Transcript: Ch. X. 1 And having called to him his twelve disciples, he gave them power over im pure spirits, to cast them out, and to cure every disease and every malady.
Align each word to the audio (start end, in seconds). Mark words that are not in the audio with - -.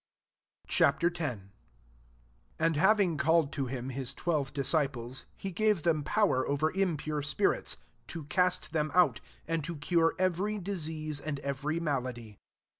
Ch. 0.67 0.81
X. 0.81 0.97
1 1.19 1.51
And 2.57 2.75
having 2.75 3.17
called 3.17 3.51
to 3.53 3.67
him 3.67 3.89
his 3.89 4.15
twelve 4.15 4.51
disciples, 4.51 5.27
he 5.37 5.51
gave 5.51 5.83
them 5.83 6.03
power 6.03 6.43
over 6.47 6.71
im 6.71 6.97
pure 6.97 7.21
spirits, 7.21 7.77
to 8.07 8.23
cast 8.23 8.73
them 8.73 8.89
out, 8.95 9.21
and 9.47 9.63
to 9.63 9.75
cure 9.75 10.15
every 10.17 10.57
disease 10.57 11.21
and 11.21 11.39
every 11.41 11.79
malady. 11.79 12.39